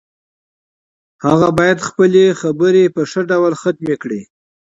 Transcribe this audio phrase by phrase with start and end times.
[1.25, 4.21] هغه باید خپلې خبرې په ښه ډول ختمې کړي